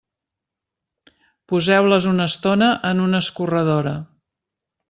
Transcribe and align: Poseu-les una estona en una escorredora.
Poseu-les 1.53 2.09
una 2.13 2.27
estona 2.31 2.73
en 2.93 3.07
una 3.07 3.23
escorredora. 3.27 3.97